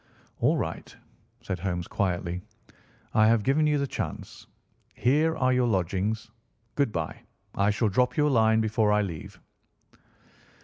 "All 0.39 0.57
right," 0.57 0.97
said 1.43 1.59
Holmes 1.59 1.87
quietly. 1.87 2.41
"I 3.13 3.27
have 3.27 3.43
given 3.43 3.67
you 3.67 3.77
the 3.77 3.85
chance. 3.85 4.47
Here 4.95 5.35
are 5.37 5.53
your 5.53 5.67
lodgings. 5.67 6.31
Good 6.73 6.91
bye. 6.91 7.21
I 7.53 7.69
shall 7.69 7.87
drop 7.89 8.17
you 8.17 8.27
a 8.27 8.27
line 8.27 8.61
before 8.61 8.91
I 8.91 9.03
leave." 9.03 9.39